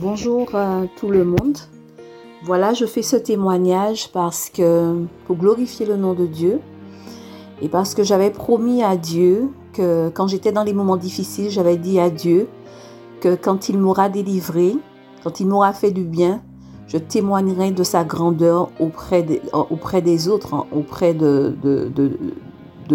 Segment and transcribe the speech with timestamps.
[0.00, 1.58] Bonjour à tout le monde.
[2.44, 4.94] Voilà, je fais ce témoignage parce que
[5.26, 6.60] pour glorifier le nom de Dieu
[7.60, 11.76] et parce que j'avais promis à Dieu que quand j'étais dans les moments difficiles, j'avais
[11.76, 12.46] dit à Dieu
[13.20, 14.76] que quand il m'aura délivré,
[15.24, 16.42] quand il m'aura fait du bien,
[16.86, 21.56] je témoignerai de sa grandeur auprès, des autres, hein, auprès de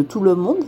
[0.07, 0.63] tout le monde.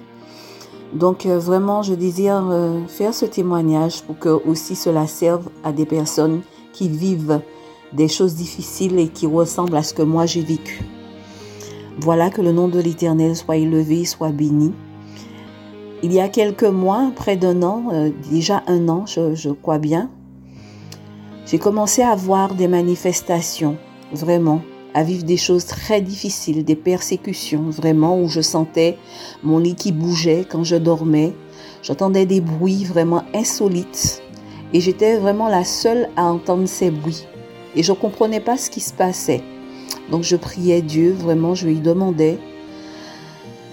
[0.94, 5.72] Donc euh, vraiment, je désire euh, faire ce témoignage pour que aussi cela serve à
[5.72, 6.42] des personnes
[6.74, 7.42] qui vivent
[7.94, 10.84] des choses difficiles et qui ressemblent à ce que moi j'ai vécu.
[12.00, 14.74] Voilà que le nom de l'Éternel soit élevé, soit béni.
[16.04, 19.80] Il y a quelques mois, près d'un an, euh, déjà un an, je, je crois
[19.80, 20.10] bien,
[21.46, 23.78] j'ai commencé à voir des manifestations,
[24.12, 24.62] vraiment,
[24.96, 28.98] à vivre des choses très difficiles, des persécutions, vraiment, où je sentais
[29.44, 31.34] mon lit qui bougeait quand je dormais.
[31.84, 34.24] J'entendais des bruits vraiment insolites
[34.74, 37.28] et j'étais vraiment la seule à entendre ces bruits.
[37.76, 39.44] Et je ne comprenais pas ce qui se passait.
[40.10, 42.40] Donc je priais Dieu, vraiment, je lui demandais.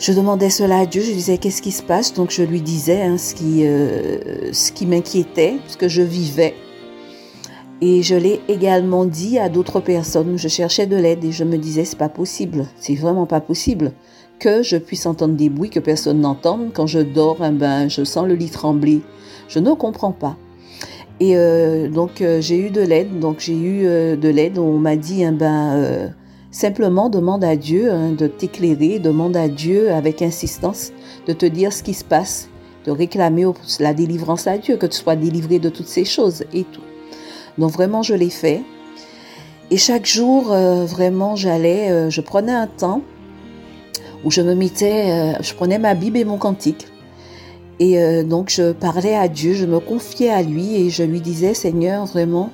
[0.00, 2.14] Je demandais cela à Dieu, je disais qu'est-ce qui se passe?
[2.14, 6.56] Donc je lui disais hein, ce qui, euh, ce qui m'inquiétait, ce que je vivais.
[7.84, 10.38] Et je l'ai également dit à d'autres personnes.
[10.38, 12.66] Je cherchais de l'aide et je me disais, c'est pas possible.
[12.76, 13.90] C'est vraiment pas possible
[14.38, 16.70] que je puisse entendre des bruits que personne n'entende.
[16.72, 19.00] Quand je dors, eh ben, je sens le lit trembler.
[19.48, 20.36] Je ne comprends pas.
[21.18, 23.18] Et euh, donc, euh, j'ai eu de l'aide.
[23.18, 24.58] Donc, j'ai eu euh, de l'aide.
[24.58, 26.14] On m'a dit, eh ben,
[26.52, 30.92] simplement demande à Dieu hein, de t'éclairer, demande à Dieu avec insistance
[31.26, 32.48] de te dire ce qui se passe,
[32.86, 33.46] de réclamer
[33.80, 36.80] la délivrance à Dieu, que tu sois délivré de toutes ces choses et tout.
[37.58, 38.62] Donc vraiment, je l'ai fait.
[39.70, 43.02] Et chaque jour, euh, vraiment, j'allais, euh, je prenais un temps
[44.24, 46.86] où je me mettais, euh, je prenais ma Bible et mon cantique.
[47.78, 51.52] Et donc, je parlais à Dieu, je me confiais à lui et je lui disais,
[51.52, 52.50] Seigneur, vraiment,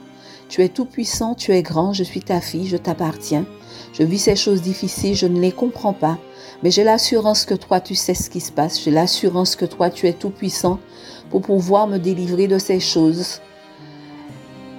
[0.48, 3.44] tu es tout puissant, tu es grand, je suis ta fille, je t'appartiens.
[3.92, 6.16] Je vis ces choses difficiles, je ne les comprends pas.
[6.62, 8.82] Mais j'ai l'assurance que toi, tu sais ce qui se passe.
[8.82, 10.78] J'ai l'assurance que toi, tu es tout puissant
[11.30, 13.41] pour pouvoir me délivrer de ces choses.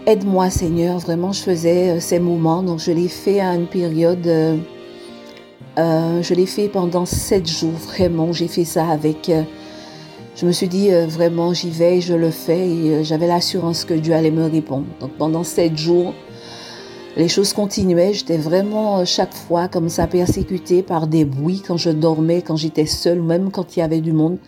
[0.09, 4.25] Aide-moi Seigneur, vraiment je faisais euh, ces moments, donc je l'ai fait à une période,
[4.25, 4.57] euh,
[5.77, 9.31] euh, je l'ai fait pendant sept jours, vraiment j'ai fait ça avec,
[10.35, 14.15] je me suis dit vraiment j'y vais, je le fais et j'avais l'assurance que Dieu
[14.15, 14.87] allait me répondre.
[14.99, 16.15] Donc pendant sept jours,
[17.15, 21.91] les choses continuaient, j'étais vraiment chaque fois comme ça persécutée par des bruits quand je
[21.91, 24.39] dormais, quand j'étais seule, même quand il y avait du monde,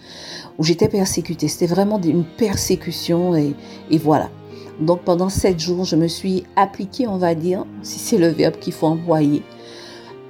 [0.58, 1.48] où j'étais persécutée.
[1.48, 3.54] C'était vraiment une persécution et
[4.00, 4.32] voilà.
[4.80, 8.56] Donc pendant sept jours, je me suis appliquée, on va dire, si c'est le verbe
[8.56, 9.44] qu'il faut employer,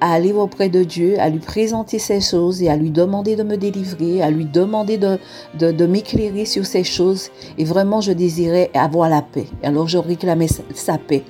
[0.01, 3.43] à aller auprès de Dieu, à lui présenter ces choses et à lui demander de
[3.43, 5.19] me délivrer, à lui demander de,
[5.59, 7.29] de, m'éclairer sur ces choses.
[7.59, 9.45] Et vraiment, je désirais avoir la paix.
[9.61, 11.23] Alors je réclamais sa paix.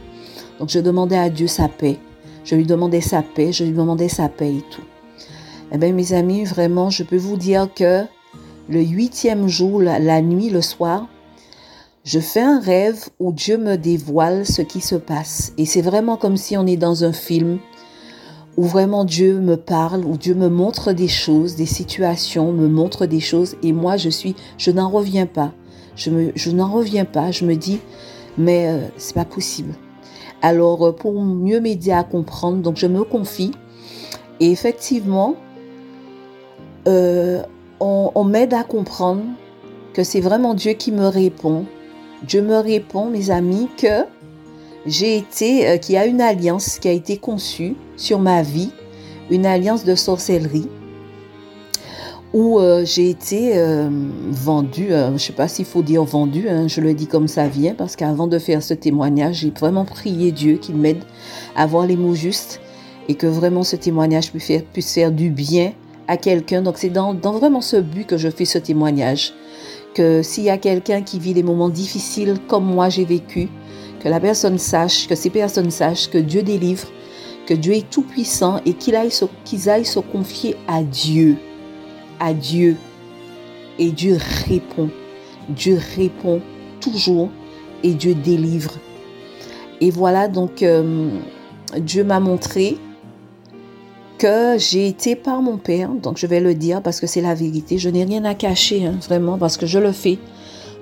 [0.58, 1.98] Donc je demandais à Dieu sa paix.
[2.46, 4.82] Je lui demandais sa paix, je lui demandais sa paix et tout.
[5.74, 8.04] Eh bien, mes amis, vraiment, je peux vous dire que
[8.68, 11.08] le huitième jour, la nuit, le soir,
[12.04, 15.54] je fais un rêve où Dieu me dévoile ce qui se passe.
[15.58, 17.60] Et c'est vraiment comme si on est dans un film
[18.58, 23.06] où vraiment Dieu me parle, où Dieu me montre des choses, des situations, me montre
[23.06, 23.56] des choses.
[23.62, 25.54] Et moi, je suis, je n'en reviens pas.
[25.96, 27.32] Je, je n'en reviens pas.
[27.32, 27.80] Je me dis,
[28.38, 29.76] mais euh, c'est pas possible.
[30.42, 33.52] Alors, euh, pour mieux m'aider à comprendre, donc je me confie.
[34.40, 35.36] Et effectivement,
[36.88, 37.44] euh,
[37.80, 39.22] on m'aide à comprendre
[39.94, 41.66] que c'est vraiment Dieu qui me répond
[42.28, 44.06] Dieu me répond, mes amis, que
[44.86, 48.72] j'ai été, euh, qu'il y a une alliance qui a été conçue sur ma vie,
[49.32, 50.68] une alliance de sorcellerie,
[52.34, 53.90] où euh, j'ai été euh,
[54.30, 57.48] vendue, je ne sais pas s'il faut dire vendue, hein, je le dis comme ça
[57.48, 61.04] vient, parce qu'avant de faire ce témoignage, j'ai vraiment prié Dieu qu'il m'aide
[61.56, 62.62] à avoir les mots justes
[63.08, 65.74] et que vraiment ce témoignage puisse faire, du bien
[66.08, 66.62] à quelqu'un.
[66.62, 69.34] Donc c'est dans vraiment ce but que je fais ce témoignage
[69.94, 73.50] que s'il y a quelqu'un qui vit des moments difficiles comme moi j'ai vécu,
[74.02, 76.88] que la personne sache, que ces personnes sachent que Dieu délivre,
[77.46, 81.38] que Dieu est tout puissant et qu'ils aillent, se confier à Dieu,
[82.20, 82.78] à Dieu.
[83.80, 84.18] Et Dieu
[84.48, 84.90] répond.
[85.50, 86.42] Dieu répond
[86.80, 87.30] toujours
[87.84, 88.74] et Dieu délivre.
[89.82, 91.10] Et voilà donc euh,
[91.80, 92.78] Dieu m'a montré
[94.22, 97.34] que j'ai été par mon père, donc je vais le dire parce que c'est la
[97.34, 100.20] vérité, je n'ai rien à cacher, hein, vraiment, parce que je le fais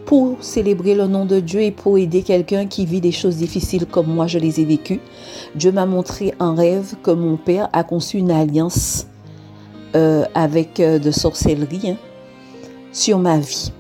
[0.06, 3.86] pour célébrer le nom de Dieu et pour aider quelqu'un qui vit des choses difficiles
[3.86, 5.00] comme moi je les ai vécues.
[5.56, 9.08] Dieu m'a montré en rêve que mon père a conçu une alliance
[9.96, 11.98] euh, avec euh, de sorcellerie hein,
[12.92, 13.72] sur ma vie.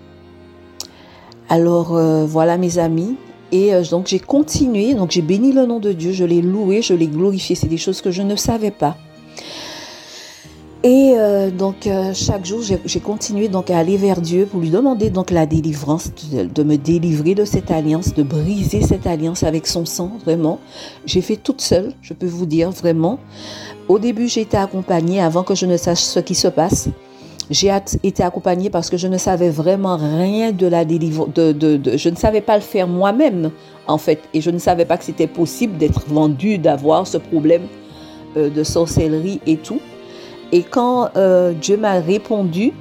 [1.49, 3.17] Alors euh, voilà mes amis,
[3.51, 6.93] Et donc j'ai continué, donc j'ai béni le nom de Dieu, je l'ai loué, je
[6.93, 7.57] l'ai glorifié.
[7.57, 8.95] C'est des choses que je ne savais pas.
[10.81, 14.69] Et euh, donc euh, chaque jour, j'ai continué donc à aller vers Dieu pour lui
[14.69, 19.67] demander donc la délivrance, de, me délivrer de cette alliance, de briser cette alliance avec
[19.67, 20.59] son sang, vraiment.
[21.05, 23.19] J'ai fait toute seule, je peux vous dire vraiment.
[23.89, 26.87] Au début, j'ai été accompagnée avant que je ne sache ce qui se passe.
[27.49, 27.71] J'ai
[28.03, 31.29] été accompagnée parce que je ne savais vraiment rien de la délivrance.
[31.35, 33.51] Je ne savais pas le faire moi-même,
[33.87, 34.21] en fait.
[34.33, 37.63] Et je ne savais pas que c'était possible d'être vendu, d'avoir ce problème
[38.37, 39.81] euh, de sorcellerie et tout.
[40.51, 42.73] Et quand euh, Dieu m'a répondu,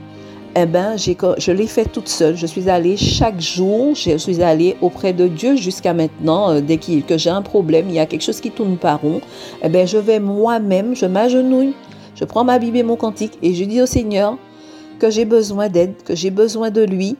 [0.56, 2.36] eh ben, je l'ai fait toute seule.
[2.36, 6.50] Je suis allée chaque jour, je suis allée auprès de Dieu jusqu'à maintenant.
[6.50, 9.20] Euh, dès que j'ai un problème, il y a quelque chose qui tourne pas rond,
[9.62, 11.74] eh ben, je vais moi-même, je m'agenouille,
[12.14, 14.36] je prends ma Bible et mon cantique et je dis au Seigneur
[14.98, 17.16] que j'ai besoin d'aide, que j'ai besoin de lui.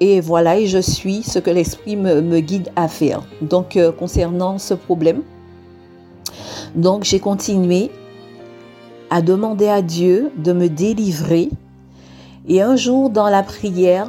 [0.00, 3.22] Et voilà, et je suis ce que l'Esprit me, guide à faire.
[3.42, 5.22] Donc, euh, concernant ce problème,
[6.76, 7.90] donc j'ai continué
[9.10, 11.48] à demander à Dieu de me délivrer.
[12.46, 14.08] Et un jour, dans la prière,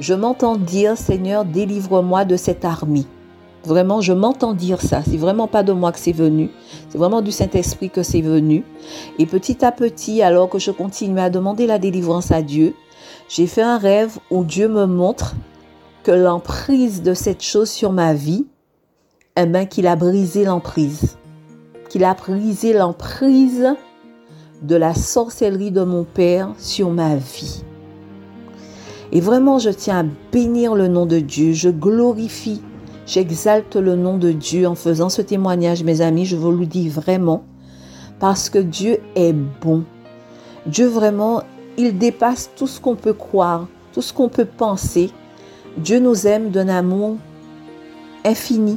[0.00, 3.06] je m'entends dire, Seigneur, délivre-moi de cette armée.
[3.64, 5.02] Vraiment, je m'entends dire ça.
[5.02, 6.50] C'est vraiment pas de moi que c'est venu.
[6.88, 8.64] C'est vraiment du Saint-Esprit que c'est venu.
[9.18, 12.74] Et petit à petit, alors que je continuais à demander la délivrance à Dieu,
[13.28, 15.34] j'ai fait un rêve où Dieu me montre
[16.04, 18.46] que l'emprise de cette chose sur ma vie,
[19.36, 21.18] eh bien, qu'il a brisé l'emprise.
[21.90, 23.66] Qu'il a brisé l'emprise
[24.62, 27.62] de la sorcellerie de mon Père sur ma vie.
[29.12, 31.52] Et vraiment, je tiens à bénir le nom de Dieu.
[31.52, 32.60] Je glorifie,
[33.06, 36.26] j'exalte le nom de Dieu en faisant ce témoignage, mes amis.
[36.26, 37.44] Je vous le dis vraiment.
[38.20, 39.84] Parce que Dieu est bon.
[40.66, 41.42] Dieu vraiment,
[41.78, 45.10] il dépasse tout ce qu'on peut croire, tout ce qu'on peut penser.
[45.78, 47.16] Dieu nous aime d'un amour
[48.24, 48.76] infini.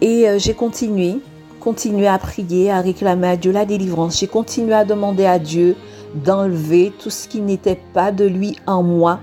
[0.00, 1.18] Et euh, j'ai continué
[1.58, 4.18] continué à prier, à réclamer à Dieu la délivrance.
[4.20, 5.76] J'ai continué à demander à Dieu
[6.14, 9.20] d'enlever tout ce qui n'était pas de lui en moi.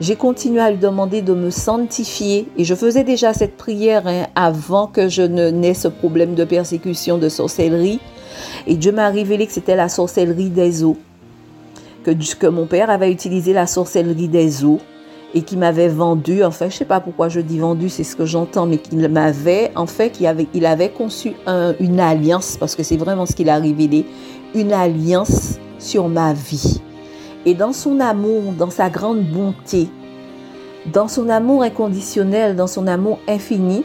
[0.00, 4.26] J'ai continué à lui demander de me sanctifier et je faisais déjà cette prière hein,
[4.34, 8.00] avant que je ne n'ai ce problème de persécution, de sorcellerie.
[8.66, 10.96] Et Dieu m'a révélé que c'était la sorcellerie des eaux,
[12.04, 14.80] que, que mon père avait utilisé la sorcellerie des eaux
[15.34, 18.26] et qui m'avait vendu, enfin je sais pas pourquoi je dis vendu, c'est ce que
[18.26, 21.32] j'entends, mais qu'il m'avait, en fait, qu'il avait, il avait conçu
[21.80, 24.04] une alliance, parce que c'est vraiment ce qu'il a révélé,
[24.54, 26.80] une alliance sur ma vie.
[27.46, 29.88] Et dans son amour, dans sa grande bonté,
[30.92, 33.84] dans son amour inconditionnel, dans son amour infini,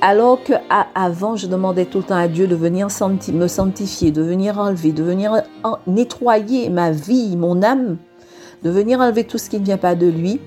[0.00, 0.52] alors que
[0.94, 2.88] avant je demandais tout le temps à Dieu de venir
[3.32, 5.42] me sanctifier, de venir enlever, de venir
[5.86, 7.96] nettoyer ma vie, mon âme,
[8.62, 10.40] de venir enlever tout ce qui ne vient pas de lui,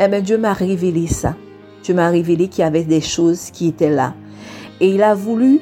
[0.00, 1.34] eh bien, Dieu m'a révélé ça.
[1.82, 4.14] Dieu m'a révélé qu'il y avait des choses qui étaient là.
[4.80, 5.60] Et il a voulu,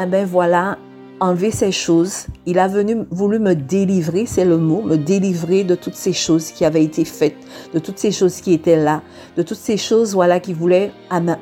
[0.00, 0.78] eh bien voilà,
[1.20, 2.26] enlever ces choses.
[2.46, 6.50] Il a venu, voulu me délivrer, c'est le mot, me délivrer de toutes ces choses
[6.50, 7.36] qui avaient été faites,
[7.72, 9.02] de toutes ces choses qui étaient là,
[9.36, 10.92] de toutes ces choses, voilà, qui, voulaient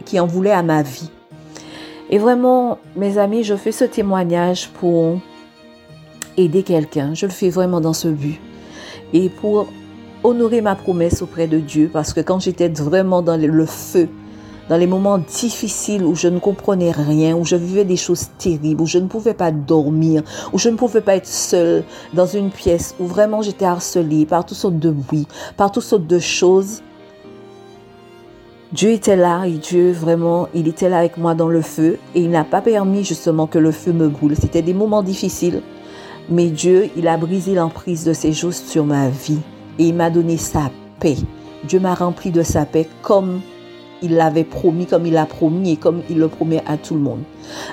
[0.05, 1.11] qui en voulaient à ma vie.
[2.11, 5.19] Et vraiment, mes amis, je fais ce témoignage pour
[6.37, 7.15] aider quelqu'un.
[7.15, 8.39] Je le fais vraiment dans ce but.
[9.15, 9.69] Et pour
[10.25, 14.09] honorer ma promesse auprès de Dieu parce que quand j'étais vraiment dans le feu,
[14.69, 18.81] dans les moments difficiles où je ne comprenais rien, où je vivais des choses terribles,
[18.81, 22.51] où je ne pouvais pas dormir, où je ne pouvais pas être seule dans une
[22.51, 26.83] pièce, où vraiment j'étais harcelée par toutes sortes de bruits, par toutes sortes de choses,
[28.73, 32.23] Dieu était là et Dieu vraiment, il était là avec moi dans le feu et
[32.23, 34.35] il n'a pas permis justement que le feu me brûle.
[34.35, 35.61] C'était des moments difficiles,
[36.31, 39.41] mais Dieu, il a brisé l'emprise de ces choses sur ma vie
[39.79, 41.17] et il m'a donné sa paix.
[41.65, 43.41] Dieu m'a rempli de sa paix comme
[44.03, 47.01] il l'avait promis, comme il l'a promis et comme il le promet à tout le
[47.01, 47.23] monde.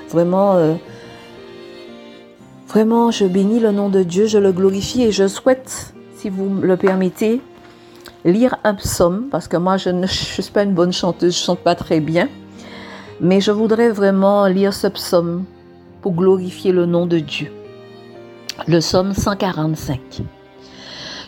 [0.09, 0.75] Vraiment, euh,
[2.67, 6.45] vraiment, je bénis le nom de Dieu, je le glorifie et je souhaite, si vous
[6.45, 7.41] me le permettez,
[8.25, 11.59] lire un psaume parce que moi, je ne suis pas une bonne chanteuse, je chante
[11.59, 12.29] pas très bien,
[13.19, 15.45] mais je voudrais vraiment lire ce psaume
[16.01, 17.51] pour glorifier le nom de Dieu.
[18.67, 20.21] Le psaume 145.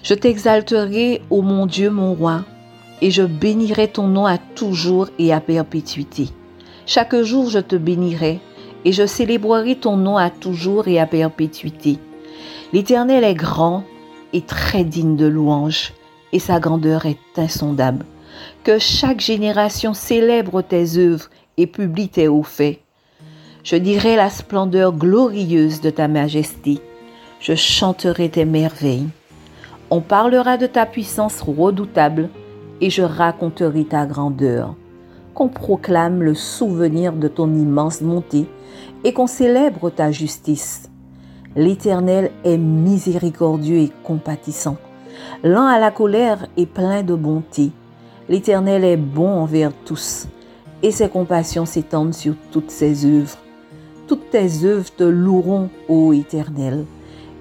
[0.04, 2.44] Je t'exalterai, ô mon Dieu, mon roi,
[3.02, 6.30] et je bénirai ton nom à toujours et à perpétuité.
[6.88, 8.40] Chaque jour je te bénirai,
[8.84, 12.00] et je célébrerai ton nom à toujours et à perpétuité.
[12.74, 13.84] L'Éternel est grand
[14.34, 15.94] et très digne de louange,
[16.34, 18.06] et sa grandeur est insondable.
[18.64, 22.80] Que chaque génération célèbre tes œuvres et publie tes hauts faits.
[23.64, 26.80] Je dirai la splendeur glorieuse de ta majesté.
[27.40, 29.08] Je chanterai tes merveilles.
[29.94, 32.30] On parlera de ta puissance redoutable
[32.80, 34.74] et je raconterai ta grandeur.
[35.34, 38.46] qu'on proclame le souvenir de ton immense bonté
[39.04, 40.90] et qu'on célèbre ta justice.
[41.56, 44.78] L'Éternel est miséricordieux et compatissant,
[45.44, 47.72] lent à la colère et plein de bonté.
[48.30, 50.28] L'Éternel est bon envers tous,
[50.84, 53.38] et ses compassions s'étendent sur toutes ses œuvres.
[54.08, 56.86] Toutes tes œuvres te loueront, ô Éternel,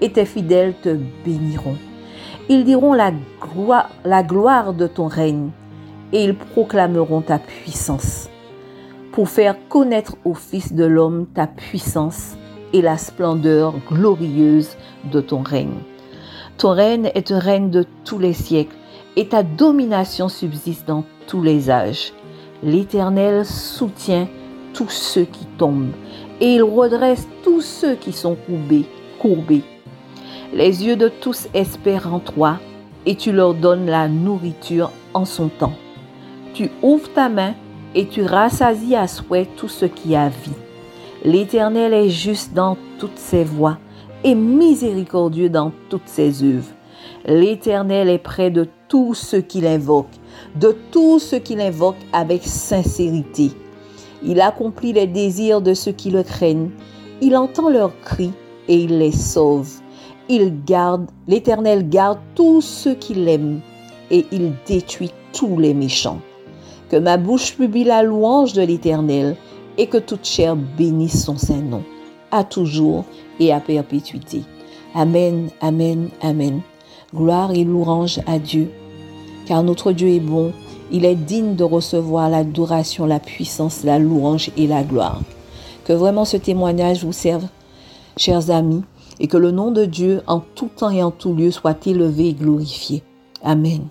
[0.00, 1.76] et tes fidèles te béniront.
[2.52, 3.12] Ils diront la
[4.25, 5.50] gloire, de ton règne,
[6.12, 8.28] et ils proclameront ta puissance,
[9.12, 12.35] pour faire connaître au Fils de l'homme ta puissance
[12.73, 14.71] et la splendeur glorieuse
[15.12, 15.78] de ton règne.
[16.59, 18.75] Ton règne est un règne de tous les siècles,
[19.14, 22.12] et ta domination subsiste dans tous les âges.
[22.64, 24.26] L'Éternel soutient
[24.75, 25.92] tous ceux qui tombent,
[26.40, 28.37] et il redresse tous ceux qui sont
[29.21, 29.62] courbés.
[30.52, 32.59] Les yeux de tous espèrent en toi,
[33.07, 35.75] et tu leur donnes la nourriture en son temps.
[36.54, 37.54] Tu ouvres ta main
[37.95, 40.50] et tu rassasies à souhait tout ce qui a vie.
[41.25, 43.78] L'Éternel est juste dans toutes ses voies
[44.25, 46.73] et miséricordieux dans toutes ses œuvres.
[47.26, 50.19] L'Éternel est près de tous ceux qui l'invoquent,
[50.57, 53.52] de tous ceux qui l'invoquent avec sincérité.
[54.23, 56.71] Il accomplit les désirs de ceux qui le craignent.
[57.23, 58.33] Il entend leurs cris
[58.69, 59.71] et il les sauve.
[60.32, 63.58] Il garde, l'Éternel garde tous ceux qui l'aiment
[64.12, 66.20] et il détruit tous les méchants.
[66.88, 69.34] Que ma bouche publie la louange de l'Éternel
[69.76, 71.82] et que toute chair bénisse son saint nom,
[72.30, 73.06] à toujours
[73.40, 74.42] et à perpétuité.
[74.94, 76.60] Amen, amen, amen.
[77.12, 78.70] Gloire et louange à Dieu,
[79.46, 80.52] car notre Dieu est bon,
[80.92, 85.22] il est digne de recevoir l'adoration, la puissance, la louange et la gloire.
[85.84, 87.49] Que vraiment ce témoignage vous serve,
[88.16, 88.84] chers amis,
[89.21, 92.29] et que le nom de Dieu en tout temps et en tout lieu soit élevé
[92.29, 93.03] et glorifié.
[93.43, 93.83] Amen.